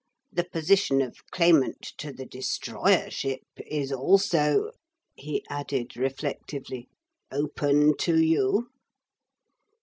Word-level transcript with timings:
The 0.31 0.45
position 0.45 0.99
of 1.03 1.21
Claimant 1.29 1.93
to 1.99 2.11
the 2.11 2.25
Destroyership 2.25 3.43
is 3.67 3.91
also,' 3.91 4.71
he 5.15 5.45
added 5.47 5.95
reflectively, 5.95 6.89
'open 7.31 7.95
to 7.97 8.19
you.' 8.19 8.65